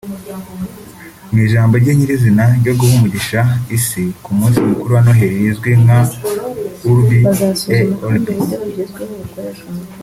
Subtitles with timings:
[1.31, 3.39] Mu ijambo rye nyirizina ryo guha umugisha
[3.77, 5.99] isi ku munsi mukuru wa Noheli rizwi nka
[6.91, 7.19] Urbi
[7.75, 8.33] et Orbi